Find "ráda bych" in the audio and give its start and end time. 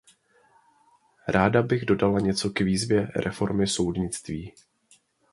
1.27-1.85